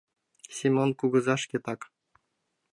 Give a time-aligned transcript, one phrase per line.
[0.55, 1.81] Семон кугыза шкетак.